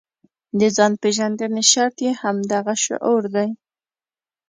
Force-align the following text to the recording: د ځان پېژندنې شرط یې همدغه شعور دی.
د 0.59 0.61
ځان 0.75 0.93
پېژندنې 1.01 1.63
شرط 1.71 1.97
یې 2.05 2.11
همدغه 2.21 2.73
شعور 2.85 3.23
دی. 3.35 3.49